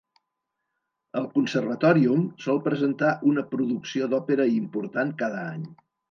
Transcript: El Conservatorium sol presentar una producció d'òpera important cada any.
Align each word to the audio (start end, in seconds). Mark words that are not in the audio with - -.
El 1.19 1.25
Conservatorium 1.33 2.23
sol 2.45 2.61
presentar 2.67 3.11
una 3.33 3.43
producció 3.51 4.07
d'òpera 4.15 4.47
important 4.55 5.13
cada 5.21 5.45
any. 5.51 5.69